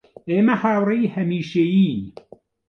ئێمە 0.29 0.55
هاوڕێی 0.63 1.11
هەمیشەیین 1.15 2.01